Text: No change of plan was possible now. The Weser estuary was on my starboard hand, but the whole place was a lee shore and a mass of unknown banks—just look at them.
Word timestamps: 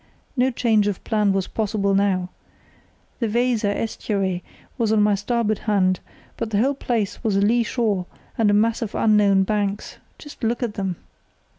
No 0.35 0.49
change 0.49 0.87
of 0.87 1.03
plan 1.03 1.31
was 1.31 1.45
possible 1.45 1.93
now. 1.93 2.29
The 3.19 3.27
Weser 3.27 3.69
estuary 3.69 4.43
was 4.75 4.91
on 4.91 4.99
my 5.03 5.13
starboard 5.13 5.59
hand, 5.69 5.99
but 6.37 6.49
the 6.49 6.57
whole 6.57 6.73
place 6.73 7.23
was 7.23 7.35
a 7.35 7.39
lee 7.41 7.61
shore 7.61 8.07
and 8.35 8.49
a 8.49 8.53
mass 8.55 8.81
of 8.81 8.95
unknown 8.95 9.43
banks—just 9.43 10.43
look 10.43 10.63
at 10.63 10.73
them. 10.73 10.95